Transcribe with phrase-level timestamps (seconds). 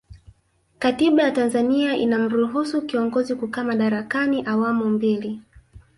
[0.79, 5.41] katiba ya tanzania inamruhusu kiongozi kukaa madarakani awamu mbili